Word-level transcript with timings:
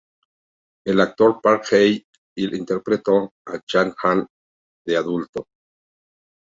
El 0.83 0.99
actor 0.99 1.39
Park 1.41 1.67
Hae-il 1.73 2.55
interpretó 2.55 3.33
a 3.45 3.61
Jang-han 3.71 4.25
de 4.83 4.97
adulto. 4.97 5.45